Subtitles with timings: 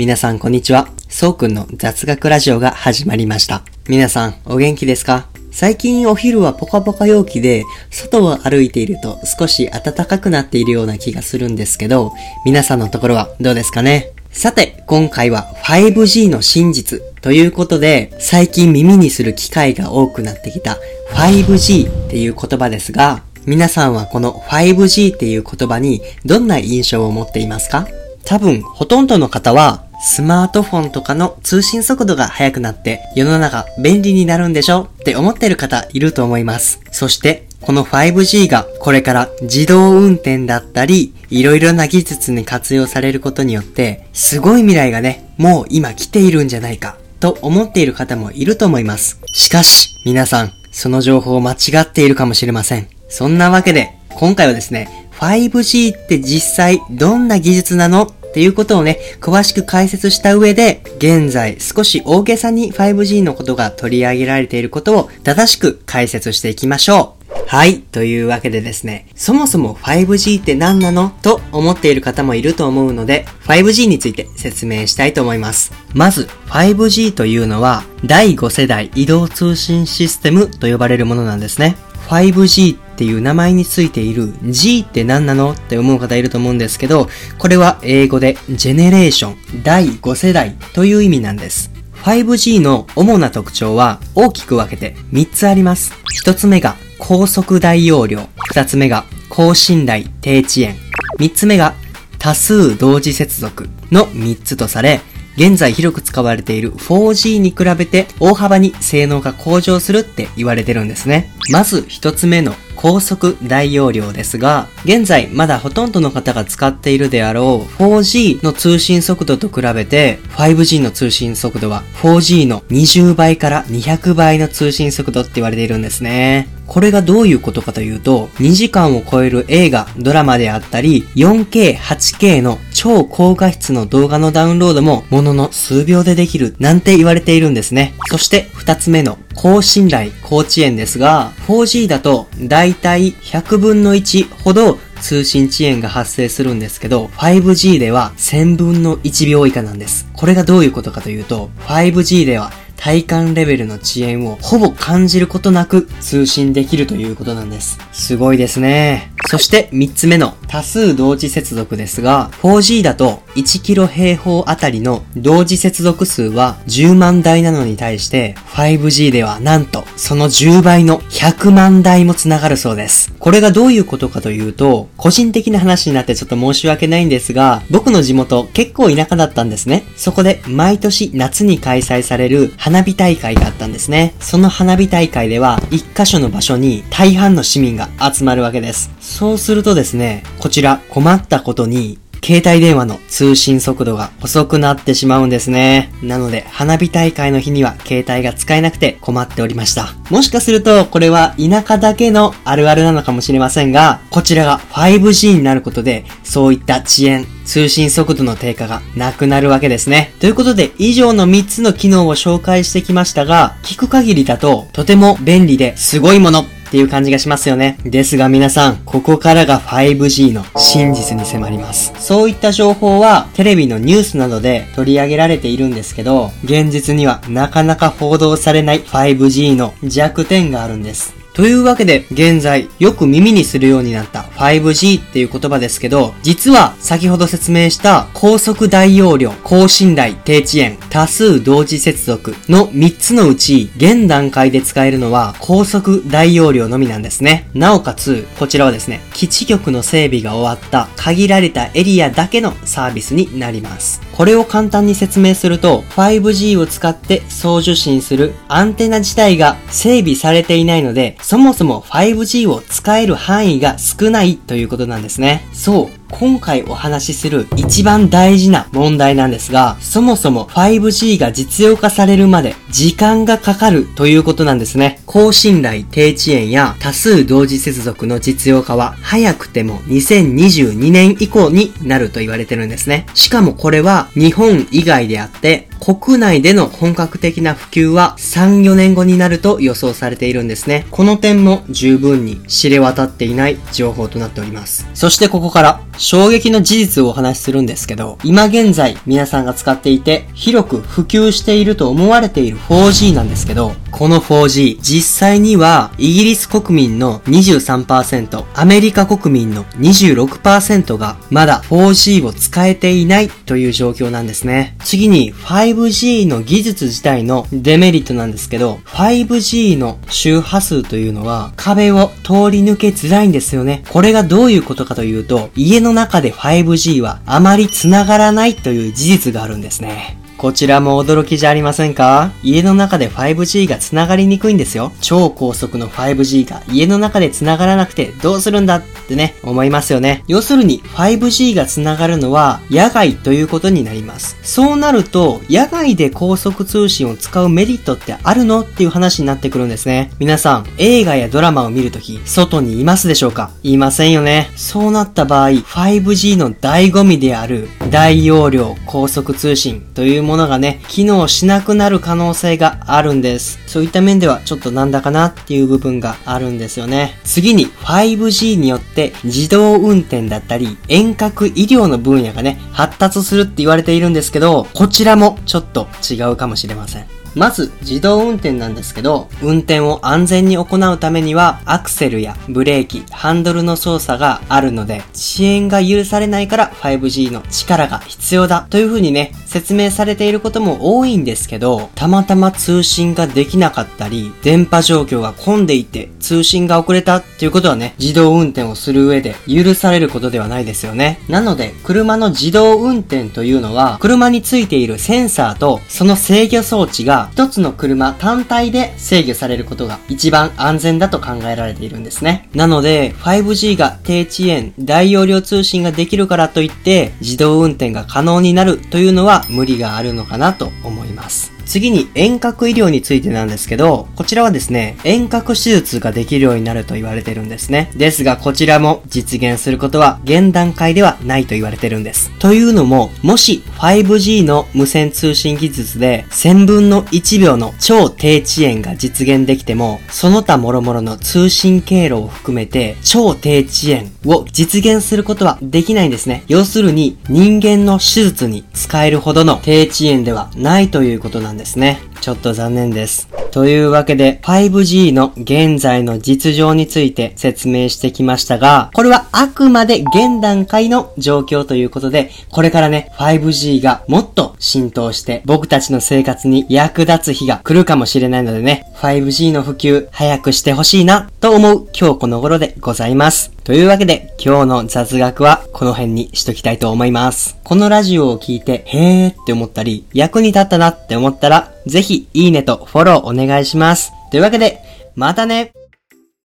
[0.00, 0.88] 皆さんこんにちは。
[1.10, 3.60] そうくんの雑学ラジオが始まりました。
[3.86, 5.26] 皆さんお元気ですか？
[5.52, 12.12] 最近お昼はポカポカ陽気で、外を歩いていると少し暖かくなっているような気がするんですけど、
[12.46, 14.12] 皆さんのところはどうですかね？
[14.30, 20.78] さて、今回は 5G の真実ということで、最近耳にする機会が多くなってきた
[21.12, 27.86] 5G っていう言葉ですが、皆さんはこの 5G っていう言葉にどんな印象を持っていますか？
[28.24, 36.80] 多分、ほとんどの方はスマートフォンとかの通信速度が速くなって世の中便利になるんでしょって思ってる方いると思います。
[36.90, 49.20] そしてこの 5G がこれから自動運転だったり、いろいろな技術に活用されることによって、すごい未来がね、もう今来ているんじゃないか、と思っている方もいると思います。
[49.32, 52.88] しかし、皆さん、その情報を間違っているかもしれません。
[53.08, 67.20] そんなわけで、今回はですね、5G って実際どんな技術なのっていうことをね、詳しく解説した上で、現在少し大げさに 5G のことが取り上げられていることを正しく解説していきましょう。
[67.46, 67.80] はい。
[67.80, 71.10] というわけでですね、そもそも 5G って何なの？
[71.22, 75.72] と思っている方もいると思うので、5G について説明したいと思います。
[75.92, 81.76] まず、5G というのは、第5世代移動通信システムと呼ばれるものなんですね。
[82.08, 91.70] 5G っていう名前についている G って何なのって思う方いると思うんですけど、これは英語でジェネレーション第5世代という意味なんです。
[92.02, 95.94] 5G の主な特徴は大きく分けて3つあります。
[96.22, 98.28] 1つ目が高速大容量。
[98.52, 100.76] 2つ目が高信頼低遅延。
[101.18, 101.72] 3つ目が
[102.18, 105.00] 多数同時接続の3つとされ、
[105.36, 111.32] 現在広く使われている 4G に比べて大幅に性能が向上するって言われてるんですね。
[111.50, 126.48] まず一つ目の高速大容量ですが、現在まだほとんどの方が使っているであろう 4G の通信速度と比べて 5G の通信速度は 4G の20倍から200倍の通信速度って言われているんですね。
[126.70, 137.94] これがどういうことかというと、2時間を超える映画、ドラマであったり、4K、8K の超高画質の動画のダウンロードもものの数秒でできるなんて言われているんですね。
[138.08, 150.06] そして2つ目の高信頼、高遅延ですが、4G だと大体100分の1ほど通信遅延が発生するんですけど、5G では1000分の1秒以下なんです。
[150.12, 157.78] これがどういうことかというと、5G では体感レベルの遅延をほぼ感じることなく通信できるということなんです。
[157.92, 159.10] すごいですね。
[159.30, 173.14] そして3つ目の多数同時接続ですが、4G だと1キロ平方あたりの同時接続数は10万台なのに対して 5G ではなんとその10倍の100万台も繋がるそうです。
[173.20, 179.84] これがどういうことかというと、個人的な話になってちょっと申し訳ないんですが、僕の地元結構田舎だったんですね。
[179.94, 184.12] そこで毎年夏に開催される花火大会があったんですね。
[184.18, 188.90] その花火大会では一箇所の場所に大半の市民が集まるわけです。
[189.20, 195.92] そうするとですね、こちら困ったことに、携帯電話の通信速度が遅くなってしまうんですね。
[196.02, 199.92] なので、花火大会の日には携帯が使えなくて困っておりました。
[200.08, 210.14] もしかすると、これは田舎だけのあるあるなのかもしれませんが、こちらが 5G になることで、そういった遅延、通信速度の低下がなくなるわけですね。
[210.20, 217.78] ということで、以上の3つの機能を紹介してきましたが、聞く限りだと、とても便利ですごいものっていう感じがしますよね。
[217.82, 221.92] ですが皆さん、ここからが 5G の真実に迫ります。
[221.98, 231.19] そういった情報はテレビのニュースなどで取り上げられているんですけど、現実にはなかなか報道されない 5G の弱点があるんです。
[231.40, 247.48] というわけで、現在、よく耳にするようになった 5G っていう言葉ですけど、実は先ほど説明した高速大容量、高信頼、低遅延、多数同時接続の3つのうち、現段階で使えるのは高速大容量のみなんですね。
[247.54, 254.02] なおかつ、こちらはですね、基地局の整備が終わった限られたエリアだけのサービスになります。
[254.20, 265.48] これを簡単に説明すると、5G を使って送受信するアンテナ自体が整備されていないので、そもそも 5G を使える範囲が少ないということなんですね。
[265.54, 265.99] そう。
[266.10, 275.00] 今回お話しする一番大事な問題なんですが、そもそも 5G が実用化されるまで時間がかかるということなんですね。
[275.06, 283.06] 高信頼低遅延や多数同時接続の実用化は早くても2022年以降になると言われてるんですね。
[283.14, 290.86] しかもこれは日本以外であって国内での本格的な普及は3、4年後になると予想されているんですね。
[290.90, 294.86] この点も十分に知れ渡っていない情報となっております。
[294.92, 314.76] そしてここから衝撃の事実をお話しするんですけど、今現在皆さんが使っていて広く普及していると思われている 4G なんですけど、この 4G、実際にはイギリス国民の23%、アメリカ国民の26%がまだ 4G を使えていないという状況なんですね。
[314.84, 323.84] 次に 5G 5G の技術自体のデメリットなんですけど、5G の周波数というのは壁を通り抜けづらいんですよね。
[323.90, 330.19] これがどういうことかというと、家の中で 5G はあまり繋がらないという事実があるんですね。
[330.40, 332.32] こちらも驚きじゃありませんか？
[332.42, 334.90] 家の中で 5G が繋がりにくいんですよ。
[335.02, 340.24] 超高速の 5G が家の中で繋がらなくてどうするんだってね、思いますよね。
[340.28, 344.38] 要するに 5G が繋がるのは野外ということになります。
[344.42, 348.62] そうなると、野外で高速通信を使うメリットってあるの？
[348.62, 350.10] っていう話になってくるんですね。
[350.18, 353.50] 皆さん、映画やドラマを見るとき、外にいますでしょうか？
[353.62, 354.48] いませんよね。
[354.56, 363.58] そうなった場合、5G の醍醐味である大容量高速通信というものものがね、機能しなくなる可能性があるんです。
[363.66, 367.18] そういった面ではちょっとなんだかなっていう部分があるんですよね。
[367.24, 377.19] 次に 5G によって自動運転だったり遠隔医療の分野がね、発達するって言われているんですけど、こちらもちょっと違うかもしれません。
[377.34, 401.20] まず自動運転なんですけど、運転を安全に行うためにはアクセルやブレーキ、ハンドルの操作があるので、遅延が許されないから 5G の力が必要だという風にね、説明されていることも多いんですけど、たまたま通信ができなかったり、電波状況が混んでいて通信が遅れたっていうことはね、自動運転をする上で許されることではないですよね。
[401.28, 412.48] なので、車の自動運転というのは、車についているセンサーとその制御装置がが一つの車単体で制御されることが一番安全だと考えられているんですね。
[412.54, 421.59] なので、5G が低遅延、大容量通信ができるからといって、自動運転が可能になるというのは無理があるのかなと思います。
[421.70, 427.92] 次に遠隔医療についてなんですけど、こちらはですね、遠隔手術ができるようになると言われてるんですね。
[427.94, 432.32] ですがこちらも実現することは現段階ではないと言われてるんです。
[432.40, 446.42] というのも、もし 5G の無線通信技術で1000分の1秒の超低遅延が実現できても、その他諸々の通信経路を含めて超低遅延を実現することはできないんですね。
[446.48, 451.59] 要するに人間の手術に使えるほどの低遅延ではないということなんです。
[451.60, 452.00] ですね。
[452.20, 453.28] ちょっと残念です。
[453.50, 473.50] というわけで 5G の現在の実情について説明してきましたが、これはあくまで現段階の状況ということで、これからね、5G がもっと浸透して僕たちの生活に役立つ日が来るかもしれないのでね、5G の普及早くしてほしいなと思う今日この頃でございます。
[473.64, 477.56] というわけで今日の雑学はこの辺にしときたいと思います。
[477.62, 484.12] このラジオを聞いてへーって思ったり役に立ったなって思ったらぜひいいねとフォローお願いします。
[484.30, 484.80] というわけで
[485.14, 485.72] またね